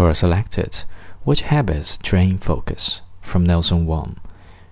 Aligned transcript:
Quora 0.00 0.16
selected 0.16 0.84
Which 1.24 1.42
habits 1.42 1.98
drain 1.98 2.38
focus? 2.38 3.02
from 3.20 3.44
Nelson 3.44 3.84
Wong. 3.84 4.16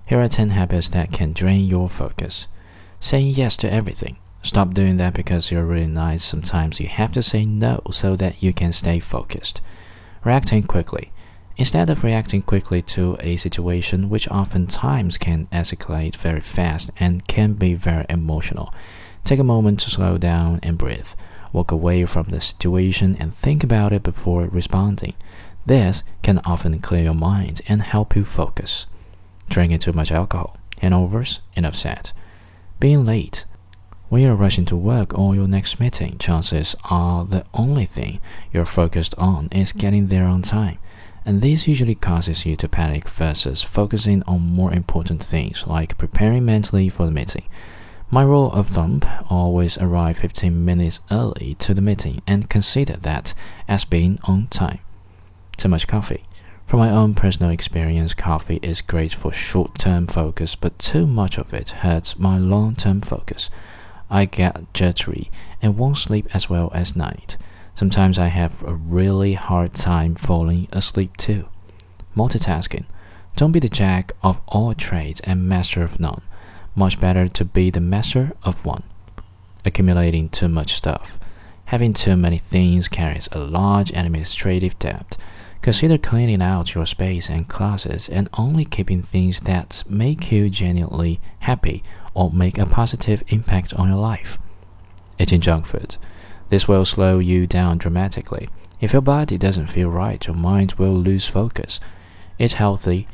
Here 0.07 0.19
are 0.19 0.27
10 0.27 0.49
habits 0.49 0.89
that 0.89 1.13
can 1.13 1.35
drain 1.35 1.67
your 1.67 1.91
focus. 1.91 2.47
Saying 2.99 3.35
yes 3.35 3.55
to 3.59 3.71
everything. 3.71 4.17
Stop 4.43 4.73
doing 4.73 4.97
that 4.97 5.13
because 5.13 5.51
you're 5.51 5.67
really 5.67 5.87
nice. 5.87 6.25
Sometimes 6.25 6.81
you 6.81 6.89
have 6.89 7.13
to 7.13 7.23
say 7.23 7.45
no 7.45 7.83
so 7.91 8.17
that 8.17 8.43
you 8.43 8.55
can 8.55 8.73
stay 8.73 9.01
focused. 9.01 9.61
Reacting 10.25 10.63
quickly. 10.63 11.13
Instead 11.59 11.91
of 11.91 12.03
reacting 12.03 12.41
quickly 12.41 12.81
to 12.97 13.19
a 13.21 13.37
situation 13.37 14.09
which 14.09 14.31
oftentimes 14.31 15.19
can 15.19 15.47
escalate 15.53 16.17
very 16.17 16.41
fast 16.41 16.91
and 16.99 17.29
can 17.29 17.53
be 17.53 17.75
very 17.75 18.07
emotional, 18.09 18.73
take 19.25 19.39
a 19.39 19.45
moment 19.45 19.81
to 19.81 19.91
slow 19.91 20.17
down 20.17 20.59
and 20.63 20.79
breathe. 20.79 21.09
Walk 21.53 21.73
away 21.73 22.05
from 22.07 22.25
the 22.25 22.41
situation 22.41 23.17
and 23.19 23.35
think 23.35 23.65
about 23.65 23.93
it 23.93 24.03
before 24.03 24.45
responding. 24.45 25.15
This 25.67 26.03
can 26.23 26.41
often 26.45 26.79
clear 26.81 27.05
your 27.05 27.15
mind 27.15 27.61
and 27.69 27.83
help 27.83 28.17
you 28.17 28.25
focus. 28.25 28.87
Drinking 29.49 29.81
too 29.81 29.93
much 29.93 30.13
alcohol, 30.13 30.57
hangovers, 30.83 31.41
and 31.57 31.67
upset. 31.67 32.13
Being 32.81 33.05
late. 33.05 33.45
When 34.09 34.23
you're 34.23 34.35
rushing 34.35 34.65
to 34.67 34.77
work 34.77 35.19
or 35.19 35.35
your 35.35 35.49
next 35.49 35.79
meeting, 35.79 36.17
chances 36.19 36.75
are 36.85 37.25
the 37.25 37.45
only 37.53 37.85
thing 37.85 38.21
you're 38.53 38.65
focused 38.65 39.15
on 39.19 39.49
is 39.53 39.73
getting 39.73 40.07
there 40.07 40.25
on 40.25 40.43
time 40.43 40.79
and 41.29 41.43
this 41.43 41.69
usually 41.69 41.95
causes 41.95 42.47
you 42.47 42.57
to 42.57 42.67
panic 42.67 43.07
versus 43.07 43.63
focusing 43.63 44.23
on 44.23 44.41
more 44.41 44.73
important 44.73 45.23
things 45.23 45.67
like 45.67 45.99
preparing 45.99 46.47
mentally 46.47 46.89
for 46.89 47.05
the 47.05 47.13
meeting. 47.13 47.45
My 48.11 48.23
rule 48.23 48.51
of 48.53 48.69
thumb 48.69 49.03
always 49.29 49.77
arrive 49.77 50.17
15 50.17 50.65
minutes 50.65 51.01
early 51.11 51.57
to 51.59 51.75
the 51.75 51.83
meeting 51.83 52.23
and 52.27 52.49
consider 52.49 52.97
that 52.97 53.35
as 53.69 53.85
being 53.85 54.19
on 54.25 54.47
time. 54.47 54.79
Too 55.59 55.69
much 55.69 55.87
coffee. 55.87 56.25
From 56.67 56.81
my 56.81 56.91
own 56.91 57.15
personal 57.15 57.51
experience, 57.51 58.15
coffee 58.15 58.61
is 58.63 58.81
great 58.81 59.13
for 59.13 59.31
short 59.31 59.79
term 59.79 60.07
focus, 60.07 60.55
but 60.55 60.79
too 60.79 61.07
much 61.07 61.37
of 61.37 61.53
it 61.53 61.69
hurts 61.69 62.19
my 62.19 62.39
long 62.39 62.77
term 62.77 63.03
focus. 63.03 63.51
I 64.09 64.25
get 64.25 64.73
jittery 64.73 65.31
and 65.61 65.77
won't 65.77 65.99
sleep 65.99 66.35
as 66.35 66.49
well 66.49 66.71
as 66.75 66.97
night. 66.97 67.37
Sometimes 67.75 68.19
I 68.19 68.29
have 68.29 68.63
a 68.63 68.73
really 68.73 69.35
hard 69.35 69.75
time 69.75 70.15
falling 70.15 70.67
asleep 70.73 71.19
too. 71.19 71.47
Multitasking. 72.17 72.87
Don't 73.37 73.53
be 73.53 73.61
the 73.61 73.69
jack 73.69 74.13
of 74.23 74.41
all 74.49 74.73
trades 74.73 75.21
and 75.25 75.47
master 75.47 75.83
of 75.83 76.01
none. 76.01 76.23
Much 76.79 77.01
better 77.01 77.27
to 77.27 77.45
be 77.45 77.71
the 77.71 77.81
master 77.81 78.31
of 78.45 78.65
one. 78.65 78.85
Accumulating 79.65 80.29
too 80.29 80.47
much 80.47 80.75
stuff. 80.75 81.19
Having 81.65 81.95
too 81.95 82.17
many 82.17 82.39
things 82.39 82.87
carries 82.87 83.29
a 83.33 83.41
large 83.41 83.91
administrative 83.91 84.79
debt. 84.79 85.17
Consider 85.61 85.99
cleaning 85.99 86.41
out 86.41 86.77
your 86.77 86.87
space 86.87 87.29
and 87.29 87.49
closets 87.49 88.09
and 88.09 88.31
only 88.35 88.65
keeping 88.65 89.03
things 89.03 89.41
that 89.41 89.83
make 89.89 90.31
you 90.31 90.49
genuinely 90.49 91.19
happy 91.41 91.83
or 92.15 92.31
make 92.31 92.59
a 92.59 92.65
positive 92.65 93.25
impact 93.27 93.75
on 93.75 93.89
your 93.89 93.99
life. 93.99 94.39
Eating 95.19 95.41
junk 95.41 95.67
food. 95.67 95.97
This 96.49 96.69
will 96.69 96.85
slow 96.85 97.19
you 97.19 97.49
down 97.49 97.79
dramatically. 97.79 98.49
If 98.81 98.93
your 98.93 99.03
body 99.03 99.37
doesn't 99.37 99.67
feel 99.67 99.91
right, 99.91 100.25
your 100.25 100.37
mind 100.37 100.75
will 100.75 100.95
lose 100.95 101.27
focus. 101.27 101.81
Eat 102.39 102.53
healthy. 102.53 103.09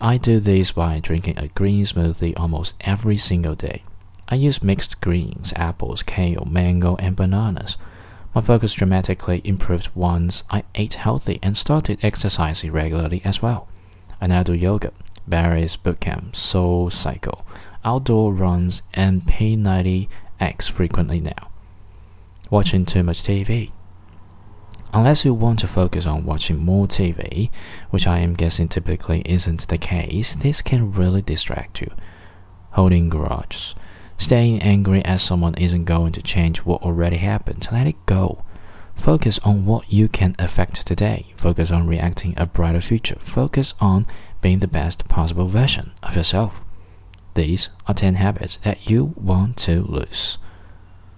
I 0.00 0.16
do 0.16 0.40
this 0.40 0.72
by 0.72 0.98
drinking 1.00 1.38
a 1.38 1.48
green 1.48 1.84
smoothie 1.84 2.38
almost 2.38 2.74
every 2.80 3.16
single 3.16 3.54
day. 3.54 3.84
I 4.28 4.36
use 4.36 4.62
mixed 4.62 5.00
greens, 5.00 5.52
apples, 5.56 6.02
kale, 6.02 6.46
mango, 6.50 6.96
and 6.96 7.14
bananas. 7.14 7.76
My 8.34 8.40
focus 8.40 8.72
dramatically 8.72 9.42
improved 9.44 9.90
once 9.94 10.44
I 10.48 10.62
ate 10.74 10.94
healthy 10.94 11.38
and 11.42 11.56
started 11.56 11.98
exercising 12.02 12.72
regularly 12.72 13.20
as 13.24 13.42
well. 13.42 13.68
I 14.20 14.28
now 14.28 14.42
do 14.42 14.54
yoga, 14.54 14.92
various 15.26 15.76
bootcamp, 15.76 16.34
soul 16.36 16.90
cycle, 16.90 17.44
outdoor 17.84 18.32
runs, 18.32 18.82
and 18.94 19.26
P90X 19.26 20.70
frequently 20.70 21.20
now 21.20 21.50
watching 22.50 22.84
too 22.84 23.02
much 23.02 23.22
TV. 23.22 23.70
Unless 24.92 25.24
you 25.24 25.32
want 25.32 25.60
to 25.60 25.68
focus 25.68 26.04
on 26.04 26.26
watching 26.26 26.58
more 26.58 26.86
TV, 26.86 27.50
which 27.90 28.06
I 28.06 28.18
am 28.18 28.34
guessing 28.34 28.68
typically 28.68 29.22
isn't 29.24 29.68
the 29.68 29.78
case, 29.78 30.34
this 30.34 30.62
can 30.62 30.90
really 30.90 31.22
distract 31.22 31.80
you. 31.80 31.92
Holding 32.72 33.08
grudges. 33.08 33.74
Staying 34.18 34.60
angry 34.60 35.04
at 35.04 35.20
someone 35.20 35.54
isn't 35.54 35.84
going 35.84 36.12
to 36.12 36.22
change 36.22 36.58
what 36.58 36.82
already 36.82 37.16
happened. 37.18 37.68
Let 37.70 37.86
it 37.86 38.04
go. 38.06 38.44
Focus 38.94 39.38
on 39.44 39.64
what 39.64 39.90
you 39.92 40.08
can 40.08 40.34
affect 40.38 40.86
today. 40.86 41.32
Focus 41.36 41.70
on 41.70 41.86
reacting 41.86 42.34
a 42.36 42.44
brighter 42.44 42.82
future. 42.82 43.16
Focus 43.20 43.72
on 43.80 44.06
being 44.42 44.58
the 44.58 44.68
best 44.68 45.08
possible 45.08 45.46
version 45.46 45.92
of 46.02 46.16
yourself. 46.16 46.64
These 47.34 47.70
are 47.86 47.94
10 47.94 48.16
habits 48.16 48.58
that 48.64 48.90
you 48.90 49.14
want 49.16 49.56
to 49.58 49.82
lose. 49.82 50.36